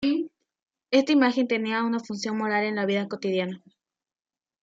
Esta 0.89 1.11
imagen 1.11 1.47
tenía 1.47 1.83
una 1.83 1.99
función 1.99 2.35
moral 2.35 2.63
en 2.63 2.75
la 2.77 2.87
vida 2.87 3.07
cotidiana. 3.07 3.61